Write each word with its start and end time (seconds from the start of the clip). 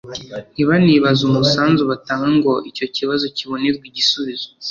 ntibanibaze 0.53 1.21
umusanzu 1.29 1.81
batanga 1.91 2.27
ngo 2.37 2.53
icyo 2.69 2.85
kibazo 2.95 3.25
kibonerwe 3.35 3.85
igisubizo, 3.91 4.47